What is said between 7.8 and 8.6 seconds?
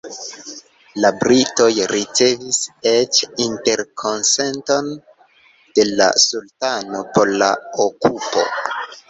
okupo.